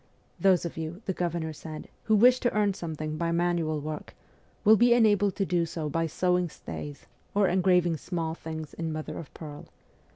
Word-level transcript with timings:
'Those 0.39 0.65
of 0.65 0.77
you,' 0.77 1.03
the 1.05 1.13
governor 1.13 1.53
said,' 1.53 1.87
who 2.05 2.15
wish 2.15 2.39
to 2.39 2.51
earn 2.55 2.73
something 2.73 3.17
by 3.17 3.31
manual 3.31 3.79
work, 3.79 4.15
will 4.63 4.75
be 4.75 4.95
en 4.95 5.05
abled 5.05 5.35
to 5.35 5.45
do 5.45 5.63
so 5.63 5.89
by 5.89 6.07
sewing 6.07 6.49
stays 6.49 7.05
or 7.35 7.47
engraving 7.47 7.97
small 7.97 8.33
things 8.33 8.73
in 8.73 8.91
mother 8.91 9.19
of 9.19 9.31
pearl. 9.35 9.67